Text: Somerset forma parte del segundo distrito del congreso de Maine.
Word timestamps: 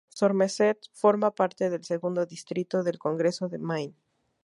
Somerset 0.09 0.87
forma 0.93 1.29
parte 1.29 1.69
del 1.69 1.83
segundo 1.85 2.25
distrito 2.25 2.81
del 2.81 2.97
congreso 2.97 3.49
de 3.49 3.59
Maine. 3.59 3.95